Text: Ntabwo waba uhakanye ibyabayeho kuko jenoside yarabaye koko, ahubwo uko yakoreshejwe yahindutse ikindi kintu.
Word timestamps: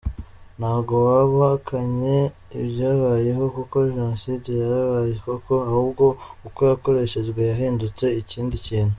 Ntabwo 0.59 0.93
waba 1.05 1.31
uhakanye 1.39 2.15
ibyabayeho 2.59 3.43
kuko 3.57 3.75
jenoside 3.93 4.49
yarabaye 4.61 5.13
koko, 5.25 5.53
ahubwo 5.69 6.05
uko 6.47 6.59
yakoreshejwe 6.71 7.39
yahindutse 7.49 8.05
ikindi 8.21 8.55
kintu. 8.65 8.89